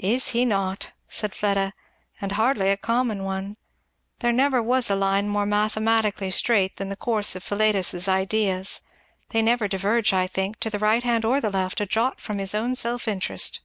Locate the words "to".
10.60-10.70